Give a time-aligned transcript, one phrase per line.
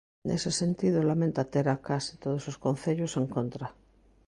[0.27, 3.67] Nese sentido, lamenta ter a case todos os concellos en contra.